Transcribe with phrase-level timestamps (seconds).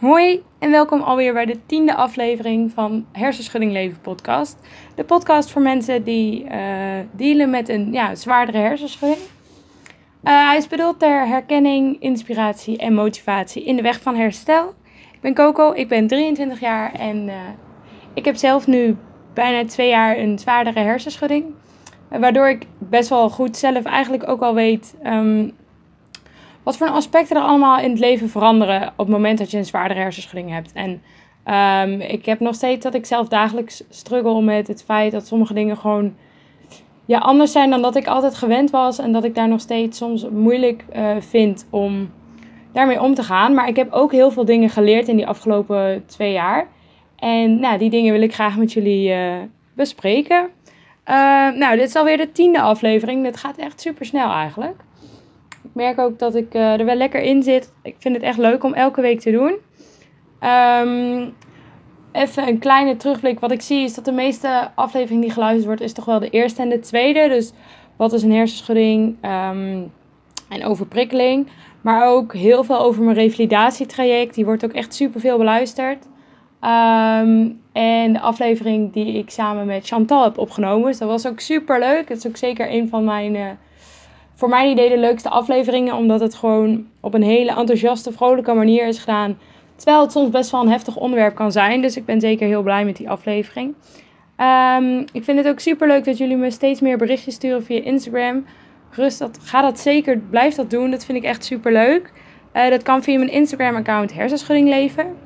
[0.00, 4.58] Hoi en welkom alweer bij de tiende aflevering van Hersenschudding Leven podcast.
[4.94, 6.50] De podcast voor mensen die uh,
[7.12, 9.20] dealen met een ja, zwaardere hersenschudding.
[9.20, 14.74] Uh, hij is bedoeld ter herkenning, inspiratie en motivatie in de weg van herstel.
[15.12, 17.34] Ik ben Coco, ik ben 23 jaar en uh,
[18.14, 18.96] ik heb zelf nu
[19.34, 21.44] bijna twee jaar een zwaardere hersenschudding.
[22.08, 25.52] waardoor ik best wel goed zelf eigenlijk ook al weet um,
[26.66, 29.64] wat voor aspecten er allemaal in het leven veranderen op het moment dat je een
[29.64, 30.72] zwaardere hersenschudding hebt.
[30.72, 31.02] En
[31.90, 35.54] um, ik heb nog steeds dat ik zelf dagelijks struggle met het feit dat sommige
[35.54, 36.14] dingen gewoon
[37.04, 38.98] ja, anders zijn dan dat ik altijd gewend was.
[38.98, 42.10] En dat ik daar nog steeds soms moeilijk uh, vind om
[42.72, 43.54] daarmee om te gaan.
[43.54, 46.66] Maar ik heb ook heel veel dingen geleerd in die afgelopen twee jaar.
[47.16, 49.34] En nou, die dingen wil ik graag met jullie uh,
[49.74, 50.42] bespreken.
[51.08, 51.14] Uh,
[51.50, 53.24] nou, dit is alweer de tiende aflevering.
[53.24, 54.84] Dit gaat echt super snel eigenlijk.
[55.66, 57.72] Ik merk ook dat ik uh, er wel lekker in zit.
[57.82, 59.56] Ik vind het echt leuk om elke week te doen.
[60.50, 61.34] Um,
[62.12, 63.40] even een kleine terugblik.
[63.40, 66.30] Wat ik zie is dat de meeste aflevering die geluisterd wordt, is toch wel de
[66.30, 67.28] eerste en de tweede.
[67.28, 67.52] Dus
[67.96, 69.92] wat is een hersenschudding um,
[70.48, 71.48] en overprikkeling.
[71.80, 74.34] Maar ook heel veel over mijn revalidatietraject.
[74.34, 76.04] Die wordt ook echt super veel beluisterd.
[76.60, 80.86] Um, en de aflevering die ik samen met Chantal heb opgenomen.
[80.86, 82.08] Dus dat was ook super leuk.
[82.08, 83.46] Het is ook zeker een van mijn, uh,
[84.36, 85.94] voor mijn idee, de leukste afleveringen.
[85.94, 89.38] Omdat het gewoon op een hele enthousiaste, vrolijke manier is gedaan.
[89.76, 91.82] Terwijl het soms best wel een heftig onderwerp kan zijn.
[91.82, 93.74] Dus ik ben zeker heel blij met die aflevering.
[94.76, 97.82] Um, ik vind het ook super leuk dat jullie me steeds meer berichtjes sturen via
[97.82, 98.44] Instagram.
[98.90, 100.90] Rust, dat, ga dat zeker, blijf dat doen.
[100.90, 102.12] Dat vind ik echt super leuk.
[102.54, 105.16] Uh, dat kan via mijn Instagram-account Hersenschudding Leven.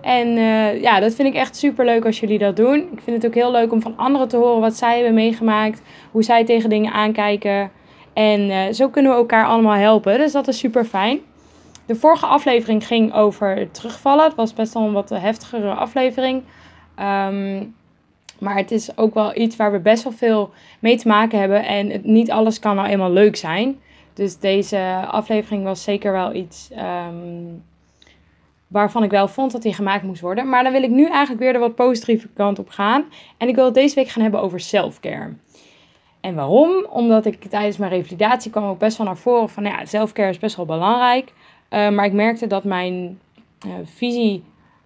[0.00, 2.78] En uh, ja, dat vind ik echt super leuk als jullie dat doen.
[2.92, 5.82] Ik vind het ook heel leuk om van anderen te horen wat zij hebben meegemaakt.
[6.10, 7.70] Hoe zij tegen dingen aankijken.
[8.16, 10.18] En uh, zo kunnen we elkaar allemaal helpen.
[10.18, 11.20] Dus dat is super fijn.
[11.86, 14.24] De vorige aflevering ging over terugvallen.
[14.24, 16.42] Het was best wel een wat heftigere aflevering.
[16.98, 17.74] Um,
[18.38, 21.64] maar het is ook wel iets waar we best wel veel mee te maken hebben.
[21.64, 23.80] En het, niet alles kan nou eenmaal leuk zijn.
[24.14, 27.62] Dus deze aflevering was zeker wel iets um,
[28.66, 30.48] waarvan ik wel vond dat die gemaakt moest worden.
[30.48, 33.04] Maar dan wil ik nu eigenlijk weer de wat positieve kant op gaan.
[33.36, 35.32] En ik wil het deze week gaan hebben over selfcare.
[36.20, 36.86] En waarom?
[36.90, 40.38] Omdat ik tijdens mijn revalidatie kwam ook best wel naar voren van ja, selfcare is
[40.38, 41.32] best wel belangrijk.
[41.70, 43.20] Uh, maar ik merkte dat mijn
[43.66, 44.44] uh, visie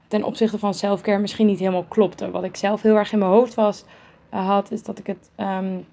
[0.08, 2.30] ten opzichte van selfcare misschien niet helemaal klopte.
[2.30, 3.84] Wat ik zelf heel erg in mijn hoofd was,
[4.34, 5.86] uh, had, is dat ik het um,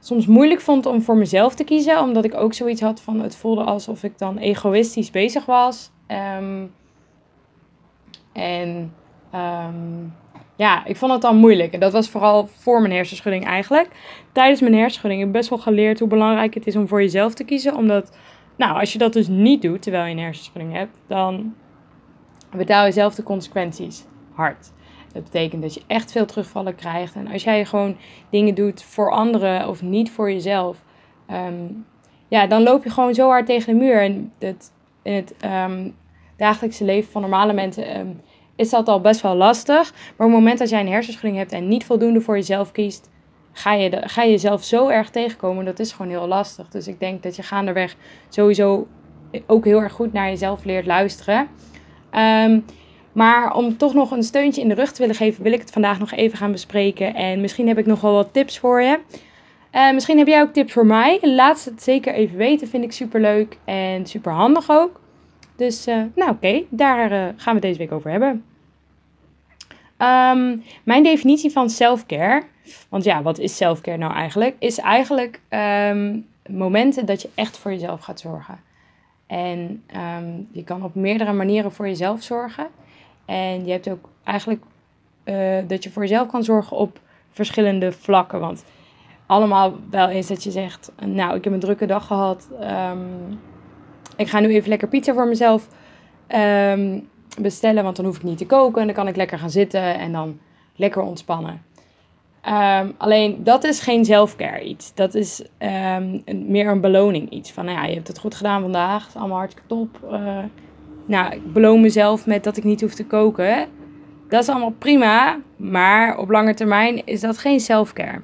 [0.00, 2.00] soms moeilijk vond om voor mezelf te kiezen.
[2.00, 5.90] Omdat ik ook zoiets had van het voelde alsof ik dan egoïstisch bezig was.
[6.38, 6.74] Um,
[8.32, 8.94] en
[9.34, 10.14] um,
[10.56, 11.72] ja, ik vond het dan moeilijk.
[11.72, 13.88] En dat was vooral voor mijn hersenschudding eigenlijk.
[14.32, 17.34] Tijdens mijn hersenschudding heb ik best wel geleerd hoe belangrijk het is om voor jezelf
[17.34, 17.76] te kiezen.
[17.76, 18.16] Omdat,
[18.56, 21.54] nou, als je dat dus niet doet terwijl je een hersenschudding hebt, dan
[22.56, 24.72] betaal je zelf de consequenties hard.
[25.12, 27.14] Dat betekent dat je echt veel terugvallen krijgt.
[27.14, 27.96] En als jij gewoon
[28.30, 30.84] dingen doet voor anderen of niet voor jezelf,
[31.30, 31.86] um,
[32.28, 34.02] ja, dan loop je gewoon zo hard tegen de muur.
[34.02, 34.32] En
[35.02, 35.94] in het um,
[36.36, 38.20] dagelijkse leven van normale mensen um,
[38.56, 39.92] is dat al best wel lastig.
[39.92, 43.10] Maar op het moment dat jij een hersenschudding hebt en niet voldoende voor jezelf kiest,
[43.52, 45.64] ga je, ga je jezelf zo erg tegenkomen.
[45.64, 46.68] Dat is gewoon heel lastig.
[46.68, 47.96] Dus ik denk dat je gaandeweg
[48.28, 48.86] sowieso
[49.46, 51.48] ook heel erg goed naar jezelf leert luisteren.
[52.14, 52.64] Um,
[53.12, 55.70] maar om toch nog een steuntje in de rug te willen geven, wil ik het
[55.70, 57.14] vandaag nog even gaan bespreken.
[57.14, 58.98] En misschien heb ik nog wel wat tips voor je.
[59.72, 61.18] Uh, misschien heb jij ook tips voor mij.
[61.22, 62.68] Laat het zeker even weten.
[62.68, 65.00] Vind ik super leuk en super handig ook.
[65.56, 68.44] Dus, uh, nou oké, daar uh, gaan we deze week over hebben.
[69.98, 72.42] Um, mijn definitie van self-care,
[72.88, 74.56] want ja, wat is self-care nou eigenlijk?
[74.58, 75.40] Is eigenlijk
[75.90, 78.60] um, momenten dat je echt voor jezelf gaat zorgen.
[79.26, 82.66] En um, je kan op meerdere manieren voor jezelf zorgen.
[83.24, 84.62] En je hebt ook eigenlijk
[85.24, 88.40] uh, dat je voor jezelf kan zorgen op verschillende vlakken.
[88.40, 88.64] Want
[89.26, 92.48] allemaal wel eens dat je zegt, nou, ik heb een drukke dag gehad.
[94.16, 95.68] Ik ga nu even lekker pizza voor mezelf
[96.28, 97.08] um,
[97.40, 98.80] bestellen, want dan hoef ik niet te koken.
[98.80, 100.38] En dan kan ik lekker gaan zitten en dan
[100.76, 101.62] lekker ontspannen.
[102.48, 104.94] Um, alleen dat is geen selfcare iets.
[104.94, 107.52] Dat is um, meer een beloning iets.
[107.52, 109.00] Van nou ja, je hebt het goed gedaan vandaag.
[109.00, 109.98] Het is allemaal hartstikke top.
[110.12, 110.38] Uh,
[111.06, 113.68] nou, ik beloon mezelf met dat ik niet hoef te koken.
[114.28, 115.38] Dat is allemaal prima.
[115.56, 118.20] Maar op lange termijn is dat geen selfcare.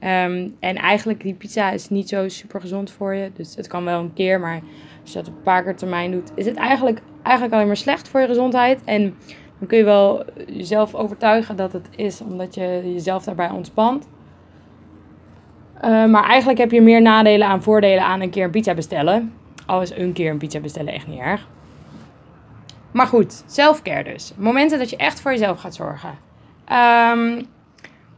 [0.00, 3.30] Um, en eigenlijk die pizza is niet zo super gezond voor je.
[3.34, 4.40] Dus het kan wel een keer.
[4.40, 4.60] Maar
[5.06, 8.08] als je dat een paar keer termijn doet, is het eigenlijk, eigenlijk alleen maar slecht
[8.08, 8.84] voor je gezondheid.
[8.84, 9.14] En
[9.58, 14.08] dan kun je wel jezelf overtuigen dat het is omdat je jezelf daarbij ontspant.
[15.84, 19.32] Uh, maar eigenlijk heb je meer nadelen aan voordelen aan een keer een pizza bestellen.
[19.66, 21.48] Al is een keer een pizza bestellen echt niet erg.
[22.90, 24.32] Maar goed, selfcare dus.
[24.36, 26.18] Momenten dat je echt voor jezelf gaat zorgen.
[26.64, 27.42] Ehm,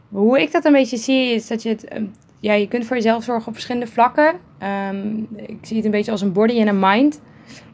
[0.09, 1.85] hoe ik dat een beetje zie, is dat je het...
[1.85, 2.05] ehm,
[2.39, 4.39] Ja, je kunt voor jezelf zorgen op verschillende vlakken.
[4.59, 7.21] Ehm, ik zie het een beetje als een body en een mind.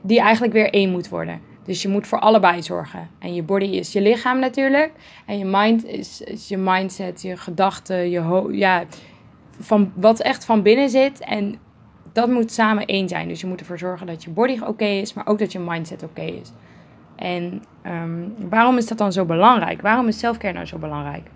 [0.01, 1.41] Die eigenlijk weer één moet worden.
[1.65, 3.09] Dus je moet voor allebei zorgen.
[3.19, 4.91] En je body is je lichaam natuurlijk.
[5.25, 8.83] En je mind is, je mindset, je gedachten, je ja,
[9.59, 11.19] van wat echt van binnen zit.
[11.19, 11.59] En
[12.13, 13.27] dat moet samen één zijn.
[13.27, 16.03] Dus je moet ervoor zorgen dat je body oké is, maar ook dat je mindset
[16.03, 16.51] oké is.
[17.15, 19.81] En ehm, waarom is dat dan zo belangrijk?
[19.81, 21.27] Waarom is selfcare nou zo belangrijk?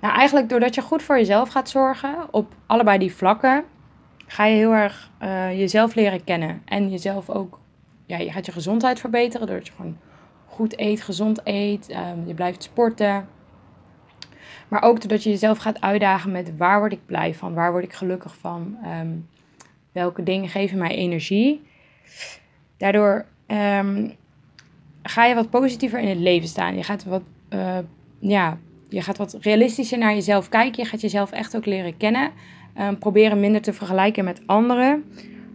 [0.00, 3.64] Nou, eigenlijk doordat je goed voor jezelf gaat zorgen op allebei die vlakken,
[4.26, 6.62] ga je heel erg eh, jezelf leren kennen.
[6.64, 7.60] En jezelf ook,
[8.06, 9.98] ja, je gaat je gezondheid verbeteren doordat je gewoon
[10.46, 13.28] goed eet, gezond eet, ehm, je blijft sporten.
[14.68, 17.84] Maar ook doordat je jezelf gaat uitdagen met waar word ik blij van, waar word
[17.84, 19.10] ik gelukkig van, ehm,
[19.92, 21.62] welke dingen geven mij energie.
[22.76, 24.08] Daardoor ehm,
[25.02, 26.76] ga je wat positiever in het leven staan.
[26.76, 27.78] Je gaat wat, eh,
[28.18, 28.58] ja,
[28.88, 30.82] je gaat wat realistischer naar jezelf kijken.
[30.82, 32.32] Je gaat jezelf echt ook leren kennen.
[32.74, 35.04] Ehm, proberen minder te vergelijken met anderen.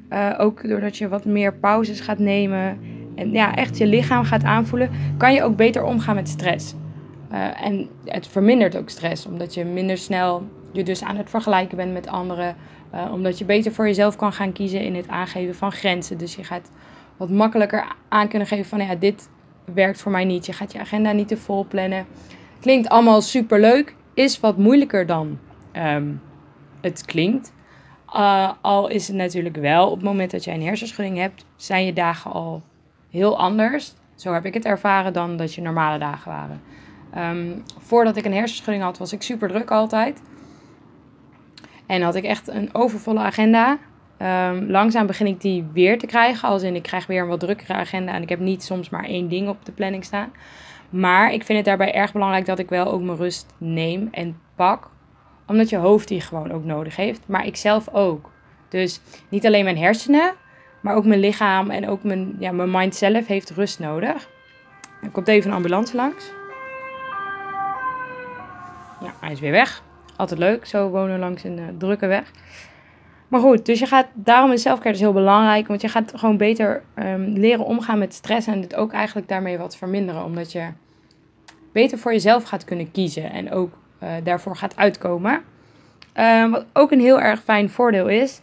[0.10, 2.80] Eh, ook doordat je wat meer pauzes gaat nemen.
[3.16, 4.90] En ja, echt je lichaam gaat aanvoelen.
[5.18, 6.74] Kan je ook beter omgaan met stress.
[7.30, 9.26] Eh, en het vermindert ook stress.
[9.26, 12.56] Omdat je minder snel je dus aan het vergelijken bent met anderen.
[12.90, 16.18] Eh, omdat je beter voor jezelf kan gaan kiezen in het aangeven van grenzen.
[16.18, 16.72] Dus je gaat
[17.18, 19.30] wat makkelijker aan kunnen geven van ja, dit
[19.74, 20.46] werkt voor mij niet.
[20.46, 22.06] Je gaat je agenda niet te vol plannen.
[22.60, 23.96] Klinkt allemaal super leuk.
[24.14, 25.40] Is wat moeilijker dan
[25.72, 26.08] ehm,
[26.88, 27.54] het klinkt.
[28.16, 31.86] Uh, al is het natuurlijk wel, op het moment dat jij een hersenschudding hebt, zijn
[31.86, 32.62] je dagen al
[33.10, 33.94] heel anders.
[34.16, 36.62] Zo heb ik het ervaren dan dat je normale dagen waren.
[37.18, 40.22] Um, voordat ik een hersenschudding had, was ik super druk altijd.
[41.86, 43.78] En had ik echt een overvolle agenda.
[44.22, 46.50] Um, langzaam begin ik die weer te krijgen.
[46.50, 48.14] Als in, ik krijg weer een wat drukkere agenda.
[48.14, 50.32] En ik heb niet soms maar één ding op de planning staan.
[50.90, 54.40] Maar ik vind het daarbij erg belangrijk dat ik wel ook mijn rust neem en
[54.56, 54.90] pak.
[55.48, 57.22] Omdat je hoofd die gewoon ook nodig heeft.
[57.26, 58.30] Maar ik zelf ook.
[58.70, 60.34] Dus niet alleen mijn hersenen,
[60.82, 64.30] maar ook mijn lichaam en ook mijn, ja, mijn mind zelf heeft rust nodig.
[65.02, 66.32] Er komt even een ambulance langs.
[69.02, 69.84] Ja, hij is weer weg.
[70.16, 72.32] Altijd leuk, zo wonen langs een uh, drukke weg.
[73.28, 75.68] Maar goed, dus je gaat, daarom is zelfcare dus heel belangrijk.
[75.68, 79.58] Want je gaat gewoon beter um, leren omgaan met stress en het ook eigenlijk daarmee
[79.58, 80.24] wat verminderen.
[80.24, 80.68] Omdat je
[81.72, 83.78] beter voor jezelf gaat kunnen kiezen en ook
[84.24, 85.42] daarvoor gaat uitkomen.
[86.16, 88.40] Uh, wat ook een heel erg fijn voordeel is,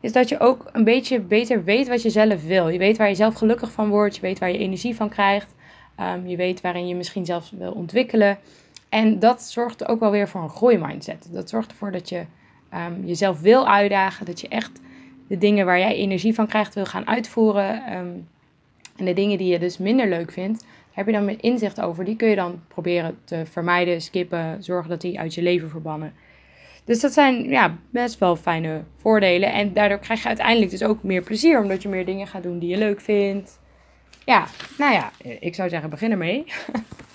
[0.00, 2.68] is dat je ook een beetje beter weet wat je zelf wil.
[2.68, 5.54] Je weet waar je zelf gelukkig van wordt, je weet waar je energie van krijgt.
[6.00, 8.38] Um, je weet waarin je misschien zelfs wil ontwikkelen.
[8.88, 11.28] En dat zorgt ook wel weer voor een groeimindset.
[11.32, 12.24] Dat zorgt ervoor dat je
[12.74, 14.26] um, jezelf wil uitdagen.
[14.26, 14.80] Dat je echt
[15.28, 17.96] de dingen waar jij energie van krijgt wil gaan uitvoeren.
[17.96, 18.28] Um,
[18.96, 20.64] en de dingen die je dus minder leuk vindt,
[20.98, 22.04] heb je dan inzicht over.
[22.04, 26.12] Die kun je dan proberen te vermijden, skippen, zorgen dat die uit je leven verbannen.
[26.84, 29.52] Dus dat zijn ja, best wel fijne voordelen.
[29.52, 31.62] En daardoor krijg je uiteindelijk dus ook meer plezier.
[31.62, 33.60] Omdat je meer dingen gaat doen die je leuk vindt.
[34.24, 34.46] Ja,
[34.78, 35.10] nou ja,
[35.40, 36.44] ik zou zeggen begin ermee.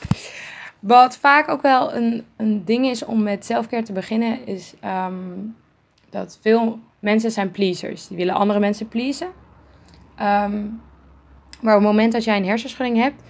[0.79, 5.55] Wat vaak ook wel een, een ding is om met selfcare te beginnen, is um,
[6.09, 8.07] dat veel mensen zijn pleasers.
[8.07, 9.27] Die willen andere mensen pleasen.
[10.19, 10.81] Um,
[11.61, 13.23] maar op het moment dat jij een hersenschudding hebt,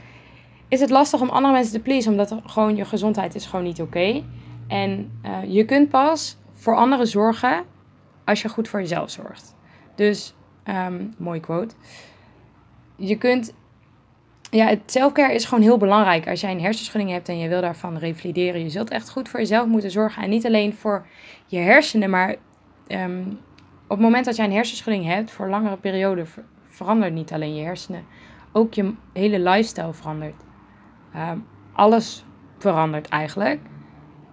[0.74, 3.82] is het lastig om andere mensen te pleasen, omdat gewoon je gezondheid is gewoon niet
[3.82, 4.24] oké.
[4.68, 7.64] En uh, je kunt pas voor anderen zorgen
[8.26, 9.56] als je goed voor jezelf zorgt.
[9.96, 10.34] Dus,
[10.66, 11.76] um, mooi quote.
[12.96, 13.54] Je kunt
[14.50, 16.28] ja, het selfcare is gewoon heel belangrijk.
[16.28, 19.40] Als jij een hersenschudding hebt en je wil daarvan revalideren, je zult echt goed voor
[19.40, 20.24] jezelf moeten zorgen.
[20.24, 21.06] En niet alleen voor
[21.46, 22.36] je hersenen, maar
[22.88, 23.40] um,
[23.84, 27.56] op het moment dat jij een hersenschudding hebt, voor langere periode, ver verandert niet alleen
[27.56, 28.06] je hersenen.
[28.52, 30.36] Ook je hele lifestyle verandert.
[31.16, 32.26] Um, alles
[32.58, 33.60] verandert eigenlijk.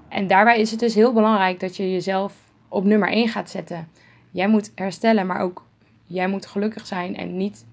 [0.09, 2.35] En daarbij is het dus heel belangrijk dat je jezelf
[2.69, 3.89] op nummer 1 gaat zetten.
[4.31, 5.65] Jij moet herstellen, maar ook
[6.05, 7.67] jij moet gelukkig zijn en niet.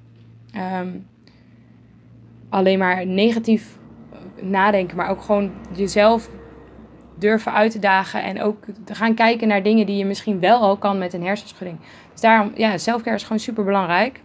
[0.55, 1.07] Um,
[2.49, 3.77] alleen maar negatief
[4.41, 6.29] nadenken, maar ook gewoon jezelf
[7.15, 10.59] durven uit te dagen en ook te gaan kijken naar dingen die je misschien wel
[10.59, 11.79] al kan met een hersenschudding.
[12.11, 14.21] Dus daarom, ja, selfcare is gewoon super belangrijk.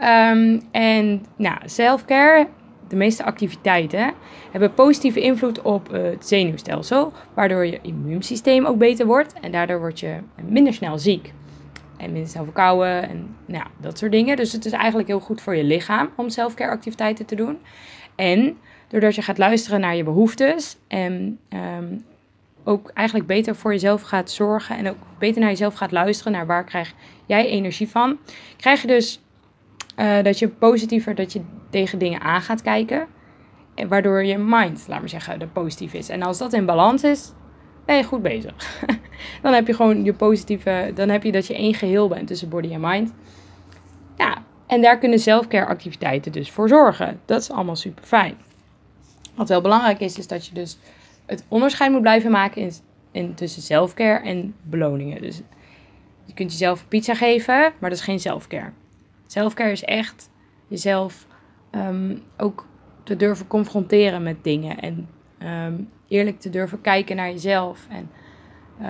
[0.00, 2.48] Um, en nou, selfcare,
[2.92, 4.14] de meeste activiteiten,
[4.50, 10.00] hebben positieve invloed op het zenuwstelsel, waardoor je immuunsysteem ook beter wordt en daardoor word
[10.00, 10.16] je
[10.48, 11.32] minder snel ziek
[11.96, 14.36] en minder snel verkouden en nou, dat soort dingen.
[14.36, 17.58] Dus het is eigenlijk heel goed voor je lichaam om selfcare activiteiten te doen.
[18.14, 18.58] En
[18.88, 21.38] doordat je gaat luisteren naar je behoeftes en
[21.78, 22.04] um,
[22.64, 26.46] ook eigenlijk beter voor jezelf gaat zorgen en ook beter naar jezelf gaat luisteren naar
[26.46, 26.94] waar krijg
[27.26, 28.18] jij energie van,
[28.56, 29.20] krijg je dus
[29.96, 33.06] uh, dat je positiever, dat je tegen dingen aan gaat kijken.
[33.74, 36.08] En waardoor je mind, laat maar zeggen, er positief is.
[36.08, 37.32] En als dat in balans is,
[37.84, 38.54] ben je goed bezig.
[39.42, 42.48] dan heb je gewoon je positieve, dan heb je dat je één geheel bent tussen
[42.48, 43.14] body en mind.
[44.16, 47.20] Ja, en daar kunnen selfcare activiteiten dus voor zorgen.
[47.24, 48.36] Dat is allemaal super fijn.
[49.34, 50.78] Wat wel belangrijk is, is dat je dus
[51.26, 52.72] het onderscheid moet blijven maken in,
[53.12, 55.22] in tussen selfcare en beloningen.
[55.22, 55.40] Dus
[56.24, 58.72] je kunt jezelf pizza geven, maar dat is geen selfcare.
[59.32, 60.30] Selfcare is echt
[60.66, 61.26] jezelf
[61.70, 62.66] um, ook
[63.02, 64.78] te durven confronteren met dingen.
[64.78, 65.08] En
[65.42, 67.86] um, eerlijk te durven kijken naar jezelf.
[67.88, 68.10] En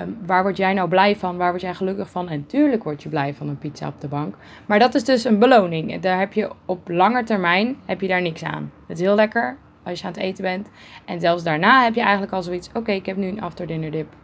[0.00, 1.36] um, waar word jij nou blij van?
[1.36, 2.28] Waar word jij gelukkig van?
[2.28, 4.36] En tuurlijk word je blij van een pizza op de bank.
[4.66, 6.00] Maar dat is dus een beloning.
[6.00, 8.72] Daar heb je op lange termijn heb je daar niks aan.
[8.86, 10.70] Het is heel lekker als je aan het eten bent.
[11.04, 12.70] En zelfs daarna heb je eigenlijk al zoiets.
[12.74, 14.14] Oké, ik heb nu een after dinner dip.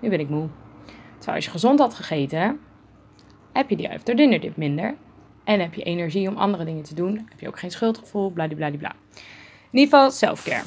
[0.00, 0.48] Nu ben ik moe.
[1.14, 2.60] Terwijl als je gezond had gegeten,
[3.52, 4.94] heb je die after dinner dip minder.
[5.50, 7.26] En heb je energie om andere dingen te doen.
[7.28, 8.94] Heb je ook geen schuldgevoel, bladibladibla.
[9.70, 10.62] In ieder geval selfcare.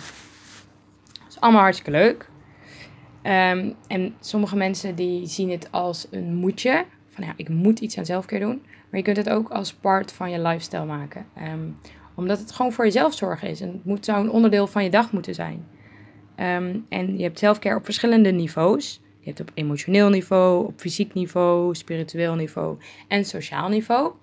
[1.14, 2.30] Dat is allemaal hartstikke leuk.
[3.24, 6.86] Um, en sommige mensen die zien het als een moetje.
[7.10, 8.62] Van ja, ik moet iets aan zelfcare doen.
[8.66, 11.26] Maar je kunt het ook als part van je lifestyle maken.
[11.54, 11.78] Um,
[12.16, 13.62] omdat het gewoon voor jezelf zorgen is.
[13.62, 15.68] En het moet zo'n onderdeel van je dag moeten zijn.
[16.38, 19.02] Um, en je hebt zelfcare op verschillende niveaus.
[19.20, 24.14] Je hebt op emotioneel niveau, op fysiek niveau, spiritueel niveau en sociaal niveau.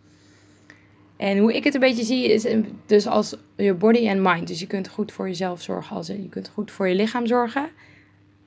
[1.21, 2.47] En hoe ik het een beetje zie is
[2.87, 4.49] dus als je body en mind.
[4.49, 7.69] Dus je kunt goed voor jezelf zorgen, als je kunt goed voor je lichaam zorgen.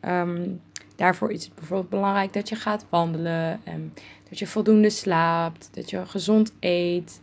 [0.02, 0.62] Um,
[0.96, 3.94] daarvoor is het bijvoorbeeld belangrijk dat je gaat wandelen, um,
[4.30, 7.22] dat je voldoende slaapt, dat je gezond eet.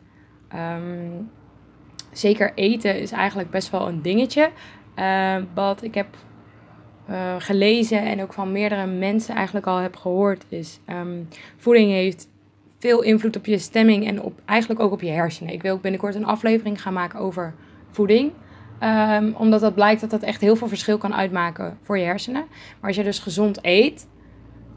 [0.54, 1.30] Um,
[2.12, 4.50] zeker eten is eigenlijk best wel een dingetje.
[4.97, 6.16] Uh, wat ik heb
[7.11, 10.80] uh, gelezen en ook van meerdere mensen eigenlijk al heb gehoord, is
[11.57, 12.28] voeding heeft
[12.80, 15.52] veel invloed op je stemming en op, eigenlijk ook op je hersenen.
[15.52, 17.54] Ik wil ook binnenkort een aflevering gaan maken over
[17.90, 18.32] voeding.
[18.82, 22.44] Um, omdat dat blijkt dat dat echt heel veel verschil kan uitmaken voor je hersenen.
[22.80, 24.08] Maar als je dus gezond eet,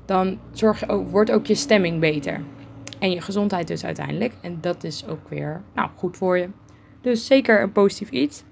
[0.06, 2.42] dan zorg ook, wordt ook je stemming beter.
[3.00, 4.34] En je gezondheid dus uiteindelijk.
[4.42, 6.50] En dat is ook weer nou, goed voor je.
[7.02, 8.44] Dus zeker een positief iets.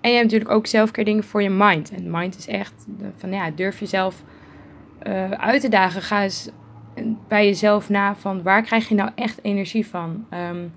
[0.00, 1.90] En je hebt natuurlijk ook zelfcare dingen voor je mind.
[1.90, 2.86] En mind is echt
[3.16, 4.22] van ja, durf jezelf
[5.06, 6.02] uh, uit te dagen.
[6.02, 6.50] Ga eens
[7.28, 10.26] bij jezelf na van waar krijg je nou echt energie van?
[10.50, 10.72] Um,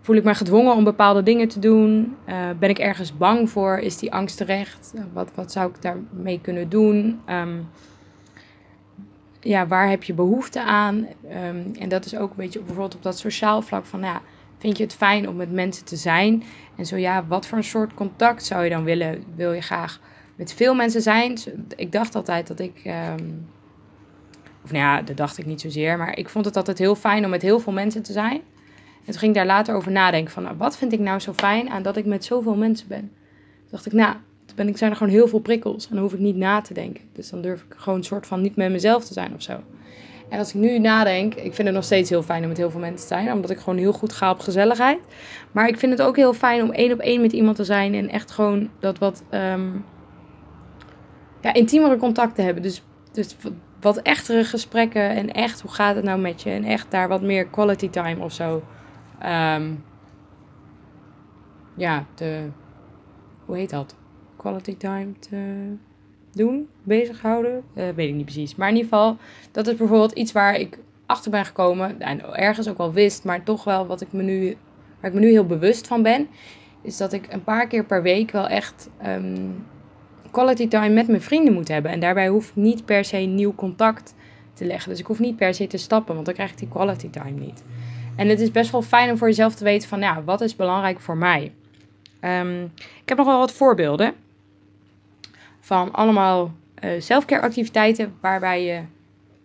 [0.00, 2.16] voel ik me gedwongen om bepaalde dingen te doen?
[2.28, 3.78] Uh, ben ik ergens bang voor?
[3.78, 4.94] Is die angst terecht?
[5.12, 7.20] Wat, wat zou ik daarmee kunnen doen?
[7.30, 7.68] Um,
[9.40, 10.96] ja, waar heb je behoefte aan?
[11.46, 14.20] Um, en dat is ook een beetje bijvoorbeeld op dat sociaal vlak van ja,
[14.58, 16.42] vind je het fijn om met mensen te zijn?
[16.76, 19.24] En zo ja, wat voor een soort contact zou je dan willen?
[19.34, 20.00] Wil je graag
[20.36, 21.38] met veel mensen zijn?
[21.76, 22.82] Ik dacht altijd dat ik.
[24.64, 25.98] Of nou ja, dat dacht ik niet zozeer.
[25.98, 28.40] Maar ik vond het altijd heel fijn om met heel veel mensen te zijn.
[29.04, 31.32] En toen ging ik daar later over nadenken van, nou, wat vind ik nou zo
[31.32, 33.00] fijn aan dat ik met zoveel mensen ben?
[33.00, 34.14] Toen dacht ik, nou,
[34.54, 36.74] ben ik, zijn er gewoon heel veel prikkels en dan hoef ik niet na te
[36.74, 37.04] denken.
[37.12, 39.60] Dus dan durf ik gewoon een soort van niet met mezelf te zijn of zo.
[40.28, 42.70] En als ik nu nadenk, ik vind het nog steeds heel fijn om met heel
[42.70, 44.98] veel mensen te zijn, omdat ik gewoon heel goed ga op gezelligheid.
[45.52, 47.94] Maar ik vind het ook heel fijn om één op één met iemand te zijn
[47.94, 49.84] en echt gewoon dat wat um,
[51.40, 52.62] ja, intiemere contact te hebben.
[52.62, 53.36] Dus, dus
[53.84, 57.22] wat echtere gesprekken en echt hoe gaat het nou met je en echt daar wat
[57.22, 58.62] meer quality time of zo.
[59.24, 59.84] Um,
[61.76, 62.48] ja, de,
[63.44, 63.96] hoe heet dat?
[64.36, 65.66] Quality time te
[66.32, 67.62] doen, bezighouden.
[67.74, 68.54] Uh, weet ik niet precies.
[68.54, 69.16] Maar in ieder geval,
[69.50, 72.00] dat is bijvoorbeeld iets waar ik achter ben gekomen.
[72.00, 74.56] En ergens ook wel wist, maar toch wel wat ik me nu,
[75.00, 76.28] waar ik me nu heel bewust van ben.
[76.82, 79.66] Is dat ik een paar keer per week wel echt um,
[80.30, 81.90] quality time met mijn vrienden moet hebben.
[81.90, 84.14] En daarbij hoef ik niet per se nieuw contact
[84.54, 84.90] te leggen.
[84.90, 87.40] Dus ik hoef niet per se te stappen, want dan krijg ik die quality time
[87.40, 87.64] niet.
[88.16, 90.56] En het is best wel fijn om voor jezelf te weten van, ja, wat is
[90.56, 91.52] belangrijk voor mij?
[92.20, 94.14] Um, ik heb nog wel wat voorbeelden
[95.60, 96.52] van allemaal
[96.84, 98.80] uh, selfcare activiteiten waarbij je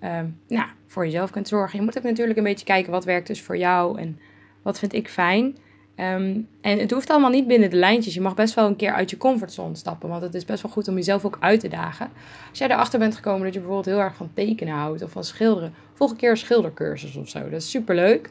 [0.07, 1.79] um, nou, voor jezelf kunt zorgen.
[1.79, 4.19] Je moet ook natuurlijk een beetje kijken wat werkt dus voor jou en
[4.61, 5.57] wat vind ik fijn.
[5.99, 8.13] Um, en het hoeft allemaal niet binnen de lijntjes.
[8.13, 10.09] Je mag best wel een keer uit je comfortzone stappen.
[10.09, 12.09] Want het is best wel goed om jezelf ook uit te dagen.
[12.49, 15.23] Als jij erachter bent gekomen dat je bijvoorbeeld heel erg van tekenen houdt of van
[15.23, 15.73] schilderen.
[15.93, 17.39] Volg een keer een schildercursus of zo.
[17.39, 18.29] Dat is super leuk.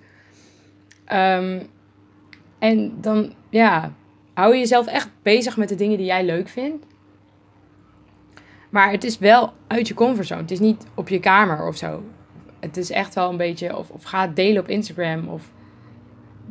[1.13, 1.69] Um,
[2.59, 3.93] en dan, ja,
[4.35, 6.87] hou je jezelf echt bezig met de dingen die jij leuk vindt.
[8.71, 10.41] Maar het is wel uit je comfortzone.
[10.41, 12.03] Het is niet op je kamer of zo.
[12.61, 15.29] Het is echt wel een beetje, of, of ga het delen op Instagram.
[15.29, 15.51] Of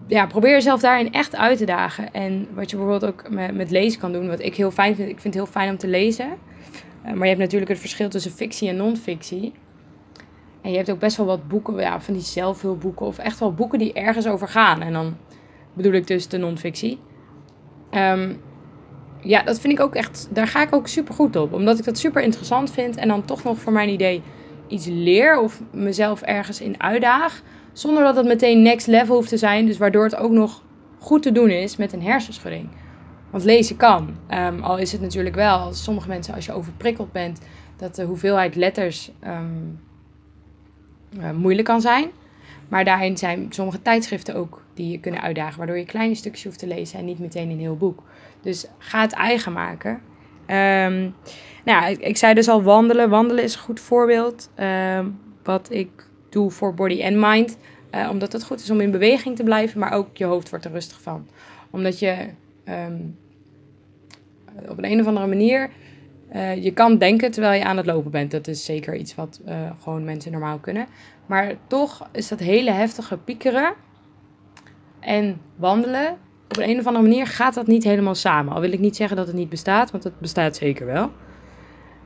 [0.07, 2.13] ja, probeer jezelf daarin echt uit te dagen.
[2.13, 5.09] En wat je bijvoorbeeld ook met, met lezen kan doen, wat ik heel fijn vind.
[5.09, 6.27] Ik vind het heel fijn om te lezen.
[7.05, 9.53] Uh, maar je hebt natuurlijk het verschil tussen fictie en non-fictie.
[10.61, 13.05] En je hebt ook best wel wat boeken, ja, van die zelfhulpboeken.
[13.05, 14.81] Of echt wel boeken die ergens over gaan.
[14.81, 15.17] En dan
[15.73, 16.99] bedoel ik dus de non-fictie.
[17.89, 18.33] Ehm,
[19.21, 21.53] ja, dat vind ik ook echt, daar ga ik ook super goed op.
[21.53, 24.21] Omdat ik dat super interessant vind en dan toch nog voor mijn idee
[24.67, 27.41] iets leer of mezelf ergens in uitdaag.
[27.77, 29.65] Zonder dat het meteen next level hoeft te zijn.
[29.65, 30.63] Dus waardoor het ook nog
[30.99, 32.69] goed te doen is met een hersenschudding.
[33.29, 34.15] Want lezen kan.
[34.27, 37.39] Ehm, al is het natuurlijk wel, als sommige mensen, als je overprikkeld bent,
[37.75, 39.45] dat de hoeveelheid letters ehm,
[41.19, 42.09] eh, moeilijk kan zijn.
[42.67, 46.59] Maar daarin zijn sommige tijdschriften ook die je kunnen uitdagen, waardoor je kleine stukjes hoeft
[46.59, 48.03] te lezen en niet meteen een heel boek.
[48.41, 49.91] Dus ga het eigen maken.
[49.91, 51.15] Um,
[51.65, 53.09] nou ja, ik, ik, zei dus al wandelen.
[53.09, 54.49] Wandelen is een goed voorbeeld.
[55.43, 57.57] wat ik doe voor body en mind.
[57.95, 60.65] Uh, omdat het goed is om in beweging te blijven, maar ook je hoofd wordt
[60.65, 61.27] er rustig van.
[61.69, 62.15] Omdat je
[62.69, 63.17] um,
[64.69, 65.69] op een, een of andere manier,
[66.35, 68.31] uh, je kan denken terwijl je aan het lopen bent.
[68.31, 69.41] Dat is zeker iets wat
[69.81, 70.87] gewoon mensen normaal kunnen.
[71.25, 73.73] Maar toch is dat hele heftige piekeren
[74.99, 76.17] en wandelen.
[76.49, 78.53] Op een, een of andere manier gaat dat niet helemaal samen.
[78.53, 81.11] Al wil ik niet zeggen dat het niet bestaat, want het bestaat zeker wel.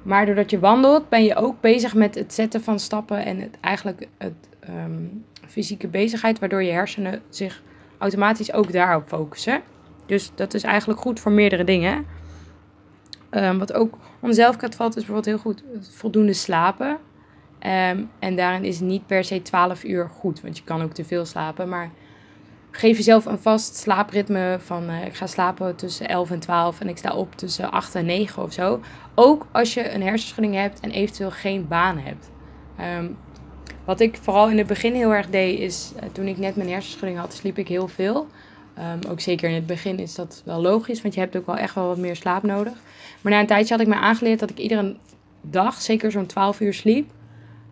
[0.01, 3.57] Maar doordat je wandelt, ben je ook bezig met het zetten van stappen en het,
[3.61, 7.61] eigenlijk het um, fysieke bezigheid, waardoor je hersenen zich
[7.97, 9.61] automatisch ook daarop focussen.
[10.05, 12.05] Dus dat is eigenlijk goed voor meerdere dingen.
[13.31, 16.89] Um, wat ook om zelfkaart valt, is bijvoorbeeld heel goed voldoende slapen.
[16.89, 21.03] Um, en daarin is niet per se 12 uur goed, want je kan ook te
[21.03, 21.69] veel slapen.
[21.69, 21.91] Maar
[22.71, 26.89] geef jezelf een vast slaapritme van uh, ik ga slapen tussen 11 en 12 en
[26.89, 28.79] ik sta op tussen 8 en 9 of zo.
[29.15, 32.29] Ook als je een hersenschudding hebt en eventueel geen baan hebt.
[32.99, 33.17] Um,
[33.85, 36.69] wat ik vooral in het begin heel erg deed, is uh, toen ik net mijn
[36.69, 38.27] hersenschudding had, sliep ik heel veel.
[38.77, 41.57] Um, ook zeker in het begin is dat wel logisch, want je hebt ook wel
[41.57, 42.73] echt wel wat meer slaap nodig.
[43.21, 44.95] Maar na een tijdje had ik me aangeleerd dat ik iedere
[45.41, 47.09] dag zeker zo'n 12 uur sliep.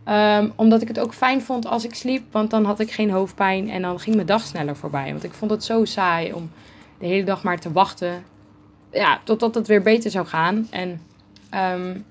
[0.07, 3.09] Um, omdat ik het ook fijn vond als ik sliep, want dan had ik geen
[3.09, 5.11] hoofdpijn en dan ging mijn dag sneller voorbij.
[5.11, 6.51] Want ik vond het zo saai om
[6.99, 8.23] de hele dag maar te wachten
[8.91, 10.67] ja, totdat het weer beter zou gaan.
[10.69, 11.01] En
[11.53, 12.05] um,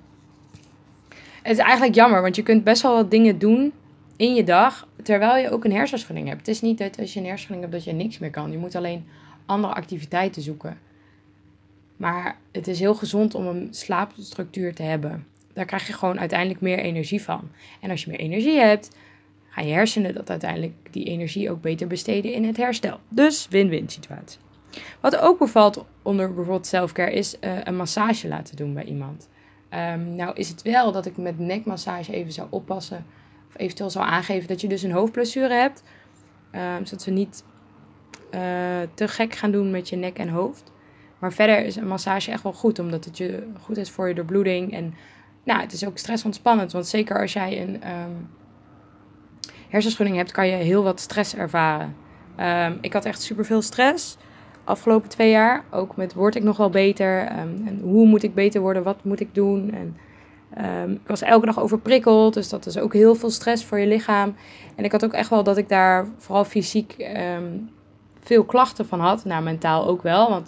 [1.42, 3.72] het is eigenlijk jammer, want je kunt best wel wat dingen doen
[4.16, 6.38] in je dag, terwijl je ook een hersenschudding hebt.
[6.38, 8.51] Het is niet dat als je een hersenschudding hebt dat je niks meer kan.
[8.51, 9.07] Je moet alleen
[9.46, 10.79] andere activiteiten zoeken.
[11.96, 15.27] Maar het is heel gezond om een slaapstructuur te hebben.
[15.59, 17.51] Daar krijg je gewoon uiteindelijk meer energie van.
[17.81, 18.97] En als je meer energie hebt,
[19.49, 23.01] gaan je hersenen dat uiteindelijk die energie ook beter besteden in het herstel.
[23.09, 24.38] Dus win-win situatie.
[25.01, 29.29] Wat ook bevalt onder bijvoorbeeld selfcare is uh, een massage laten doen bij iemand.
[29.75, 33.07] Um, nou is het wel dat ik met nekmassage even zou oppassen
[33.49, 35.83] of eventueel zou aangeven dat je dus een hoofdblessure hebt.
[36.53, 37.44] Um, zodat ze niet
[38.35, 38.40] uh,
[38.94, 40.73] te gek gaan doen met je nek en hoofd.
[41.18, 44.14] Maar verder is een massage echt wel goed, omdat het je goed is voor je
[44.14, 44.73] doorbloeding.
[44.73, 44.94] En
[45.48, 46.72] nou, het is ook stressontspannend.
[46.72, 48.28] Want zeker als jij een um,
[49.68, 51.96] hersenschudding hebt, kan je heel wat stress ervaren.
[52.40, 54.16] Um, ik had echt superveel stress
[54.64, 55.64] afgelopen twee jaar.
[55.70, 57.20] Ook met word ik nog wel beter?
[57.20, 58.82] en hoe moet ik beter worden?
[58.82, 59.72] Wat moet ik doen?
[59.72, 59.96] En
[60.92, 64.34] ik was elke dag overprikkeld, dus dat is ook heel veel stress voor je lichaam.
[64.74, 66.96] En ik had ook echt wel dat ik daar vooral fysiek
[68.20, 69.24] veel klachten van had.
[69.24, 70.46] Nou, mentaal ook wel, want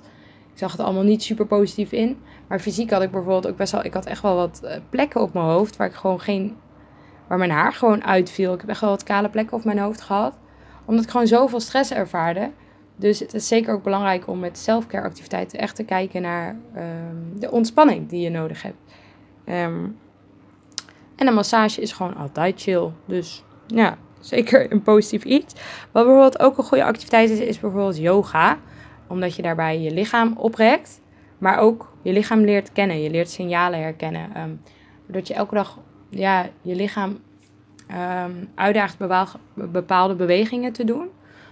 [0.53, 2.19] ik zag het allemaal niet super positief in.
[2.51, 5.21] Maar fysiek had ik bijvoorbeeld ook best wel, ik had echt wel wat eh, plekken
[5.21, 6.57] op mijn hoofd waar ik gewoon geen,
[7.27, 8.55] waar mijn haar gewoon uitviel.
[8.55, 10.39] Ik heb echt wel wat kale plekken op mijn hoofd gehad,
[10.85, 12.51] omdat ik gewoon zoveel stress ervaarde.
[12.97, 17.41] Dus het is zeker ook belangrijk om met selfcare activiteiten echt te kijken naar um,
[17.41, 18.79] de ontspanning die je nodig hebt.
[19.45, 19.99] Um,
[21.17, 22.91] en een massage is gewoon altijd chill.
[23.05, 25.55] Dus ja, zeker een positief iets.
[25.93, 28.59] Wat bijvoorbeeld ook een goede activiteit is, is bijvoorbeeld yoga.
[29.07, 31.00] Omdat je daarbij je lichaam oprekt.
[31.41, 33.03] Maar ook je lichaam leert kennen.
[33.03, 34.41] Je leert signalen herkennen.
[34.41, 34.61] Um,
[35.07, 37.19] doordat je elke dag ja, je lichaam
[37.91, 38.97] um, uitdaagt
[39.55, 41.09] bepaalde bewegingen te doen.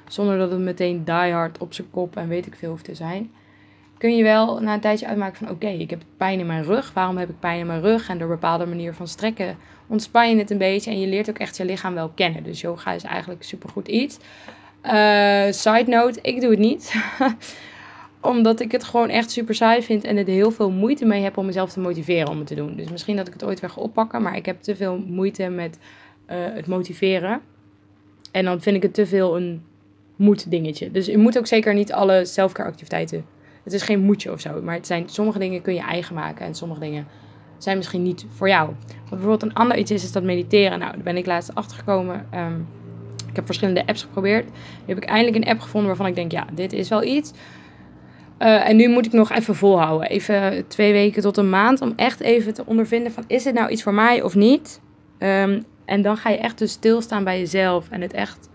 [0.08, 2.94] Zonder dat het meteen die hard op zijn kop en weet ik veel hoeft te
[2.94, 3.30] zijn
[3.98, 6.92] kun je wel na een tijdje uitmaken van oké, ik heb pijn in mijn rug.
[6.92, 8.08] Waarom heb ik pijn in mijn rug?
[8.08, 11.38] En door bepaalde manier van strekken ontspan je het een beetje en je leert ook
[11.38, 12.42] echt je lichaam wel kennen.
[12.42, 14.18] Dus yoga is eigenlijk supergoed iets.
[14.84, 14.92] Uh,
[15.50, 16.94] side note, ik doe het niet.
[18.28, 21.36] Omdat ik het gewoon echt super saai vind en er heel veel moeite mee heb
[21.36, 22.76] om mezelf te motiveren om het te doen.
[22.76, 25.48] Dus misschien dat ik het ooit weer ga oppakken, maar ik heb te veel moeite
[25.48, 25.78] met
[26.30, 27.40] uh, het motiveren.
[28.32, 29.62] En dan vind ik het te veel een
[30.16, 30.90] moet dingetje.
[30.90, 33.24] Dus je moet ook zeker niet alle selfcare activiteiten
[33.68, 34.62] het is geen moedje of zo.
[34.62, 36.46] Maar het zijn, sommige dingen kun je eigen maken.
[36.46, 37.06] En sommige dingen
[37.58, 38.68] zijn misschien niet voor jou.
[38.88, 40.78] Wat bijvoorbeeld een ander iets is, is dat mediteren.
[40.78, 42.26] Nou, daar ben ik laatst achtergekomen.
[42.34, 42.66] Um,
[43.28, 44.44] ik heb verschillende apps geprobeerd.
[44.44, 47.32] Nu heb ik eindelijk een app gevonden waarvan ik denk, ja, dit is wel iets.
[48.38, 50.08] Uh, en nu moet ik nog even volhouden.
[50.08, 51.80] Even twee weken tot een maand.
[51.80, 54.80] Om echt even te ondervinden van, is dit nou iets voor mij of niet?
[55.18, 57.90] Um, en dan ga je echt dus stilstaan bij jezelf.
[57.90, 58.48] En het echt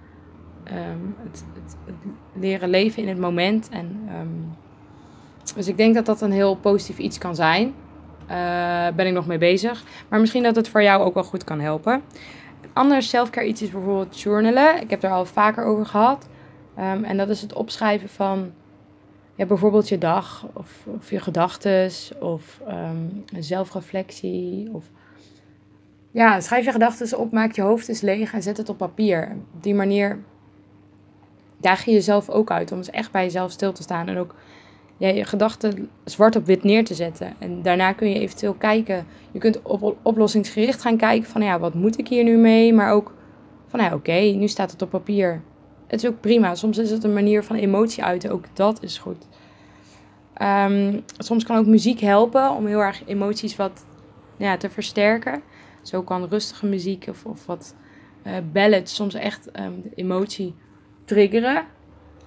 [0.68, 1.96] um, het, het,
[2.34, 3.70] leren leven in het moment.
[3.70, 4.54] En, um,
[5.56, 7.74] dus ik denk dat dat een heel positief iets kan zijn.
[8.32, 9.84] Uh, ben ik nog mee bezig.
[10.08, 11.94] Maar misschien dat het voor jou ook wel goed kan helpen.
[12.62, 14.82] Een ander selfcare iets is bijvoorbeeld journalen.
[14.82, 16.28] Ik heb er al vaker over gehad.
[17.02, 18.52] En dat is het opschrijven van
[19.36, 24.70] ja, bijvoorbeeld je dag of, of je gedachten of een zelfreflectie.
[24.72, 24.90] Of,
[26.12, 29.36] ja, schrijf je gedachten op, maak je hoofd eens leeg en zet het op papier.
[29.54, 30.20] Op die manier
[31.58, 34.36] daag je jezelf ook uit om eens echt bij jezelf stil te staan en ook
[34.98, 37.34] ja, je gedachten zwart op wit neer te zetten.
[37.40, 39.06] En daarna kun je eventueel kijken.
[39.32, 42.74] Je kunt op, oplossingsgericht gaan kijken van ja, wat moet ik hier nu mee?
[42.74, 43.14] Maar ook
[43.68, 45.42] van ja, oké, nu staat het op papier.
[45.94, 46.56] Het is ook prima.
[46.56, 48.32] Soms is het een manier van emotie uiten.
[48.32, 49.28] Ook dat is goed.
[50.42, 53.86] Um, soms kan ook muziek helpen om heel erg emoties wat
[54.38, 55.42] ja, te versterken.
[55.82, 57.76] Zo kan rustige muziek of, of wat
[58.54, 60.56] uh, soms echt um, de emotie
[61.06, 61.66] triggeren.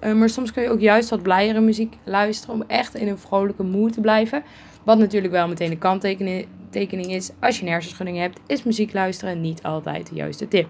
[0.03, 3.17] Uh, maar soms kun je ook juist wat blijere muziek luisteren om echt in een
[3.17, 4.43] vrolijke mood te blijven.
[4.83, 7.31] Wat natuurlijk wel meteen de kanttekening is.
[7.39, 10.67] Als je een hebt, is muziek luisteren niet altijd de juiste tip.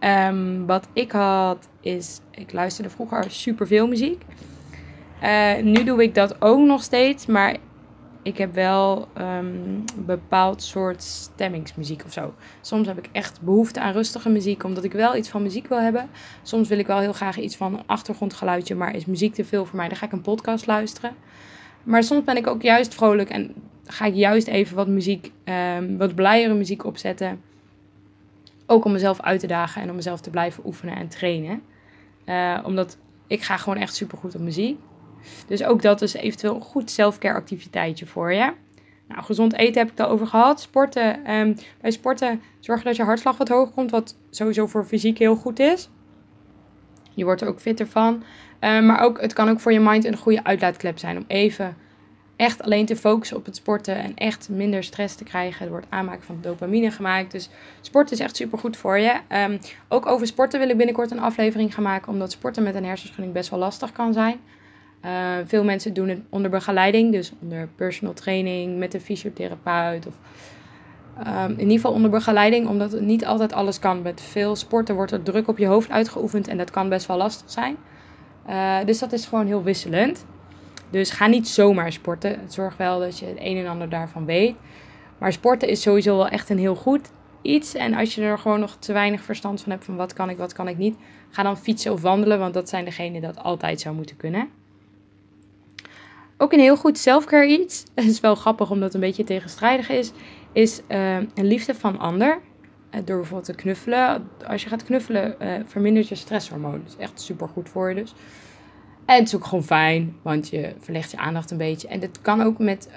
[0.00, 4.22] Um, wat ik had is, ik luisterde vroeger superveel muziek.
[5.22, 7.56] Uh, nu doe ik dat ook nog steeds, maar
[8.22, 12.34] ik heb wel een bepaald soort stemmingsmuziek of zo.
[12.60, 15.80] Soms heb ik echt behoefte aan rustige muziek, omdat ik wel iets van muziek wil
[15.80, 16.08] hebben.
[16.42, 19.64] Soms wil ik wel heel graag iets van een achtergrondgeluidje, maar is muziek te veel
[19.64, 21.14] voor mij, dan ga ik een podcast luisteren.
[21.82, 23.54] Maar soms ben ik ook juist vrolijk en
[23.84, 25.32] ga ik juist even wat muziek,
[25.78, 27.40] um, wat blijere muziek opzetten.
[28.66, 31.62] Ook om mezelf uit te dagen en om mezelf te blijven oefenen en trainen.
[32.26, 34.78] Uh, omdat ik ga gewoon echt super goed op muziek.
[35.46, 38.52] Dus ook dat is eventueel een goed selfcare activiteitje voor je.
[39.08, 40.60] Nou, gezond eten heb ik het al over gehad.
[40.60, 41.34] Sporten.
[41.34, 45.36] Um, bij sporten zorgen dat je hartslag wat hoger komt, wat sowieso voor fysiek heel
[45.36, 45.90] goed is.
[47.14, 48.22] Je wordt er ook fitter van.
[48.60, 51.76] Um, maar ook, het kan ook voor je mind een goede uitlaatklep zijn om even
[52.36, 55.64] echt alleen te focussen op het sporten en echt minder stress te krijgen.
[55.64, 57.32] Er wordt aanmaken van dopamine gemaakt.
[57.32, 57.48] Dus
[57.80, 59.12] sport is echt super goed voor je.
[59.48, 62.84] Um, ook over sporten wil ik binnenkort een aflevering gaan maken, omdat sporten met een
[62.84, 64.40] hersenschudding best wel lastig kan zijn.
[65.04, 65.10] Uh,
[65.44, 70.06] veel mensen doen het onder begeleiding, dus onder personal training met een fysiotherapeut.
[70.06, 70.14] Of
[71.26, 74.02] um, in ieder geval onder begeleiding, omdat niet altijd alles kan.
[74.02, 77.16] Met veel sporten wordt er druk op je hoofd uitgeoefend en dat kan best wel
[77.16, 77.76] lastig zijn.
[78.48, 80.24] Uh, dus dat is gewoon heel wisselend.
[80.90, 82.40] Dus ga niet zomaar sporten.
[82.48, 84.54] Zorg wel dat je het een en ander daarvan weet.
[85.18, 87.10] Maar sporten is sowieso wel echt een heel goed
[87.42, 87.74] iets.
[87.74, 90.36] En als je er gewoon nog te weinig verstand van hebt van wat kan ik,
[90.36, 90.96] wat kan ik niet,
[91.30, 94.48] ga dan fietsen of wandelen, want dat zijn degenen dat altijd zou moeten kunnen.
[96.38, 99.88] Ook een heel goed selfcare iets, het is wel grappig omdat het een beetje tegenstrijdig
[99.88, 100.12] is,
[100.52, 102.40] is uh, een liefde van ander.
[102.90, 104.28] Uh, door bijvoorbeeld te knuffelen.
[104.46, 106.82] Als je gaat knuffelen, uh, vermindert je stresshormoon.
[106.84, 108.14] Dat is echt super goed voor je dus.
[109.06, 111.88] En het is ook gewoon fijn, want je verlegt je aandacht een beetje.
[111.88, 112.88] En het kan ook met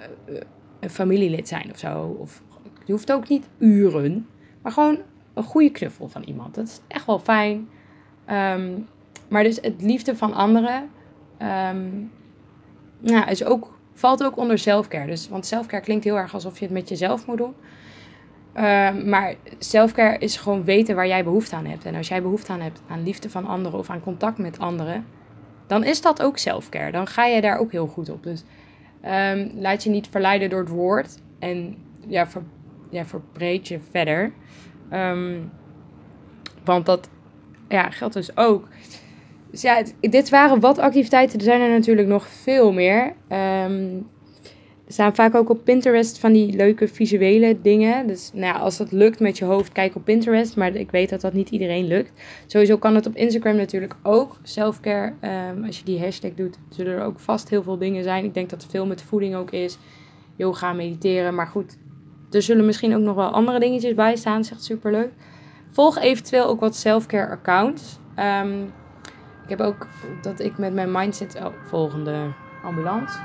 [0.80, 2.18] een familielid zijn of zo.
[2.20, 2.42] Of,
[2.86, 4.28] je hoeft ook niet uren,
[4.62, 5.00] maar gewoon
[5.34, 6.56] een goede knuffel van iemand.
[6.56, 7.70] Dat is echt wel fijn.
[8.30, 8.88] Um,
[9.28, 10.90] maar dus het liefde van anderen.
[11.74, 12.12] Um,
[13.28, 15.08] is ook, valt ook onder selfcare.
[15.08, 17.54] Dus, want selfcare klinkt heel erg alsof je het met jezelf moet doen.
[18.56, 21.86] Uh, maar selfcare is gewoon weten waar jij behoefte aan hebt.
[21.86, 25.06] En als jij behoefte aan hebt aan liefde van anderen of aan contact met anderen,
[25.70, 26.92] dan is dat ook selfcare.
[26.92, 28.24] Dan ga je daar ook heel goed op.
[28.24, 28.44] Dus
[29.06, 31.78] um, laat je niet verleiden door het woord en
[32.08, 32.28] ja,
[32.90, 34.32] ja verbreed je verder.
[34.94, 35.52] Um,
[36.64, 37.10] want dat
[37.68, 38.68] ja, geldt dus ook
[39.52, 41.38] dus ja, dit waren wat activiteiten.
[41.40, 43.14] Er zijn er natuurlijk nog veel meer.
[43.66, 44.10] Um,
[44.94, 48.08] staan vaak ook op Pinterest van die leuke visuele dingen.
[48.08, 50.56] Dus nou ja, als dat lukt met je hoofd, kijk op Pinterest.
[50.56, 52.12] Maar ik weet dat dat niet iedereen lukt.
[52.46, 54.38] Sowieso kan het op Instagram natuurlijk ook.
[54.44, 55.14] Selfcare,
[55.54, 58.26] um, als je die hashtag doet, zullen er ook vast heel veel dingen zijn.
[58.26, 59.78] Ik denk dat veel met voeding ook is.
[60.36, 61.36] Yoga, mediteren.
[61.36, 61.78] Maar goed,
[62.32, 64.36] er zullen misschien ook nog wel andere dingetjes bij staan.
[64.36, 65.12] Dat is echt super leuk.
[65.72, 68.00] Volg eventueel ook wat selfcare accounts.
[68.20, 68.64] Um,
[69.44, 69.88] ik heb ook
[70.22, 71.36] dat ik met mijn mindset.
[71.36, 73.18] Oh, volgende ambulance.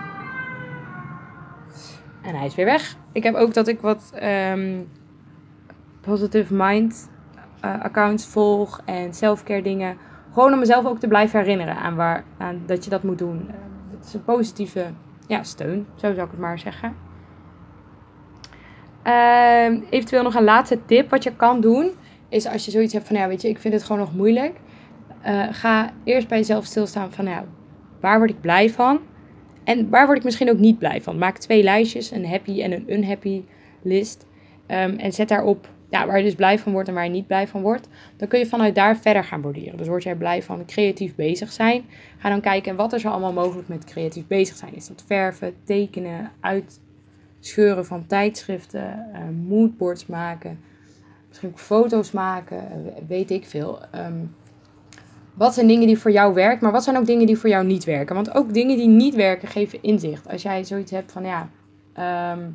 [2.25, 2.97] En hij is weer weg.
[3.13, 4.89] Ik heb ook dat ik wat um,
[6.01, 7.11] positive mind
[7.65, 9.97] uh, accounts volg en selfcare dingen.
[10.33, 13.45] Gewoon om mezelf ook te blijven herinneren aan, waar, aan dat je dat moet doen.
[13.49, 13.55] Uh,
[13.97, 14.87] het is een positieve
[15.27, 16.97] ja, steun, zo zou ik het maar zeggen.
[19.07, 21.91] Uh, eventueel nog een laatste tip wat je kan doen.
[22.29, 24.61] Is als je zoiets hebt van, ja weet je, ik vind het gewoon nog moeilijk
[25.27, 27.45] uh, ga eerst bij jezelf stilstaan van, nou,
[28.01, 29.01] waar word ik blij van?
[29.65, 31.19] En waar word ik misschien ook niet blij van?
[31.19, 33.43] Maak twee lijstjes, een happy en een unhappy
[33.83, 34.27] list.
[34.69, 37.27] Um, en zet daarop ja, waar je dus blij van wordt en waar je niet
[37.27, 37.89] blij van wordt.
[38.17, 39.77] Dan kun je vanuit daar verder gaan borduren.
[39.77, 41.85] Dus word jij blij van creatief bezig zijn.
[42.19, 44.75] Ga dan kijken wat er allemaal mogelijk met creatief bezig zijn.
[44.75, 50.61] Is dat verven, tekenen, uitscheuren van tijdschriften, uh, moodboards maken.
[51.29, 52.69] Misschien ook foto's maken,
[53.09, 53.79] weet ik veel.
[53.91, 54.19] Ehm,
[55.35, 57.65] wat zijn dingen die voor jou werken, maar wat zijn ook dingen die voor jou
[57.65, 58.15] niet werken?
[58.15, 60.29] Want ook dingen die niet werken geven inzicht.
[60.29, 61.49] Als jij zoiets hebt van ja,
[61.93, 62.49] ehm,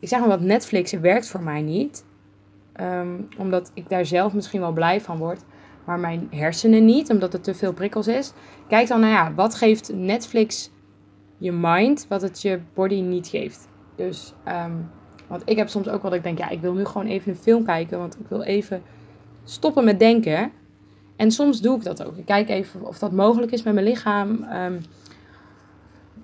[0.00, 2.04] ik zeg maar wat Netflix werkt voor mij niet.
[2.72, 5.40] Ehm, omdat ik daar zelf misschien wel blij van word,
[5.84, 8.32] maar mijn hersenen niet, omdat het te veel prikkels is.
[8.68, 10.70] Kijk dan naar ja, wat geeft Netflix
[11.38, 13.68] je mind, wat het je body niet geeft.
[13.96, 14.90] Dus, um,
[15.26, 17.30] want ik heb soms ook wel dat ik denk, ja, ik wil nu gewoon even
[17.30, 18.82] een film kijken, want ik wil even
[19.44, 20.52] stoppen met denken.
[21.16, 22.16] En soms doe ik dat ook.
[22.16, 24.46] Ik kijk even of dat mogelijk is met mijn lichaam.
[24.52, 24.80] Um,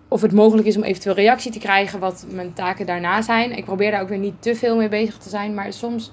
[0.09, 3.57] of het mogelijk is om eventueel reactie te krijgen, wat mijn taken daarna zijn.
[3.57, 5.55] Ik probeer daar ook weer niet te veel mee bezig te zijn.
[5.55, 6.13] Maar soms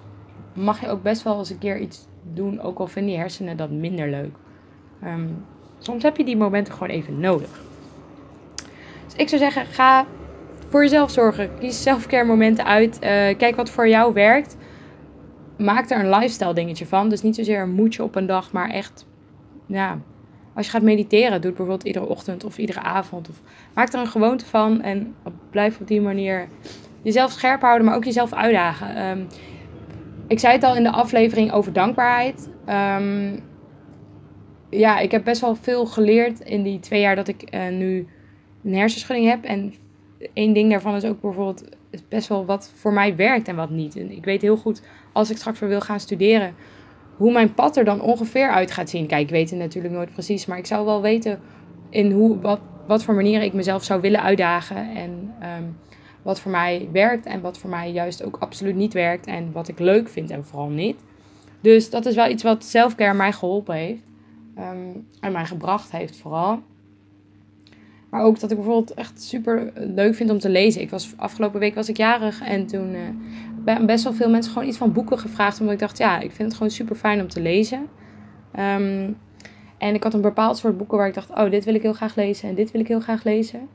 [0.53, 3.57] mag je ook best wel eens een keer iets doen, ook al vinden je hersenen
[3.57, 4.35] dat minder leuk.
[5.03, 5.45] Um,
[5.79, 7.49] soms heb je die momenten gewoon even nodig.
[9.05, 10.05] Dus ik zou zeggen, ga
[10.69, 11.49] voor jezelf zorgen.
[11.59, 12.95] Kies selfcare momenten uit.
[12.95, 12.99] Uh,
[13.37, 14.57] kijk wat voor jou werkt.
[15.57, 17.09] Maak er een lifestyle dingetje van.
[17.09, 19.05] Dus niet zozeer een moedje op een dag, maar echt,
[19.65, 19.99] ja,
[20.53, 23.29] als je gaat mediteren, doe het bijvoorbeeld iedere ochtend of iedere avond.
[23.29, 23.41] Of
[23.73, 25.15] maak er een gewoonte van en
[25.49, 26.47] blijf op die manier
[27.01, 29.05] jezelf scherp houden, maar ook jezelf uitdagen.
[29.05, 29.27] Um,
[30.27, 32.49] ik zei het al in de aflevering over dankbaarheid.
[32.69, 33.39] Um,
[34.69, 38.07] ja, ik heb best wel veel geleerd in die twee jaar dat ik uh, nu
[38.63, 39.43] een hersenschudding heb.
[39.43, 39.73] En
[40.33, 41.69] één ding daarvan is ook bijvoorbeeld
[42.09, 43.95] best wel wat voor mij werkt en wat niet.
[43.95, 44.81] En ik weet heel goed,
[45.17, 46.55] als ik straks weer wil gaan studeren,
[47.15, 49.07] hoe mijn pad er dan ongeveer uit gaat zien.
[49.07, 51.39] Kijk, ik weet het natuurlijk nooit precies, maar ik zou wel weten
[51.89, 54.95] in hoe, wat, wat voor manieren ik mezelf zou willen uitdagen.
[54.95, 55.77] En um,
[56.21, 59.25] wat voor mij werkt en wat voor mij juist ook absoluut niet werkt.
[59.25, 61.03] En wat ik leuk vind en vooral niet.
[61.61, 64.01] Dus dat is wel iets wat selfcare mij geholpen heeft.
[64.57, 66.61] Um, en mij gebracht heeft vooral.
[68.09, 70.81] Maar ook dat ik bijvoorbeeld echt super leuk vind om te lezen.
[70.81, 72.95] Ik was, afgelopen week was ik jarig en toen
[73.65, 75.59] uh, best wel veel mensen gewoon iets van boeken gevraagd.
[75.59, 77.87] Omdat ik dacht, ja, ik vind het gewoon super fijn om te lezen.
[78.59, 79.17] Um,
[79.77, 81.93] en ik had een bepaald soort boeken waar ik dacht, oh, dit wil ik heel
[81.93, 83.69] graag lezen en dit wil ik heel graag lezen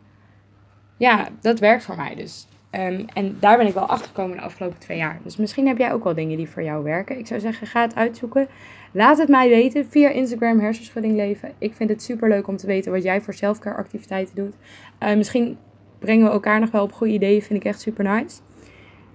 [1.02, 2.46] ja, dat werkt voor mij dus.
[2.70, 5.20] Um, en daar ben ik wel achter gekomen de afgelopen twee jaar.
[5.22, 7.18] Dus misschien heb jij ook wel dingen die voor jou werken.
[7.18, 8.48] Ik zou zeggen, ga het uitzoeken.
[8.92, 11.52] Laat het mij weten via Instagram Hersenschudding Leven.
[11.58, 14.54] Ik vind het super leuk om te weten wat jij voor selfcare activiteiten doet.
[15.02, 15.58] Uh, misschien
[15.98, 17.42] brengen we elkaar nog wel op goede ideeën.
[17.42, 18.40] Vind ik echt super nice.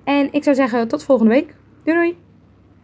[0.03, 1.55] En ik zou zeggen, tot volgende week.
[1.83, 2.26] Doei doei!